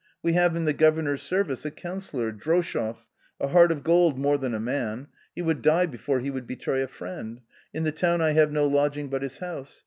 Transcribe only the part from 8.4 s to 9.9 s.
no lodging but his house.